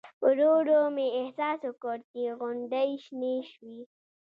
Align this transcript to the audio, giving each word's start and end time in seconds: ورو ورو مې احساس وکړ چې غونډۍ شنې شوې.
ورو 0.23 0.47
ورو 0.57 0.79
مې 0.95 1.05
احساس 1.19 1.59
وکړ 1.65 1.97
چې 2.11 2.21
غونډۍ 2.39 2.89
شنې 3.03 3.35
شوې. 3.51 3.79